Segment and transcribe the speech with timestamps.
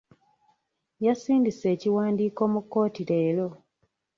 [1.05, 3.47] Yasindise ekiwandiiko mu kkooti leero.